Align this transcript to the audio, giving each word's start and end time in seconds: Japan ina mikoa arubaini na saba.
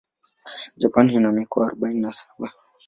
Japan 0.81 1.07
ina 1.09 1.31
mikoa 1.31 1.65
arubaini 1.67 2.01
na 2.01 2.11
saba. 2.13 2.51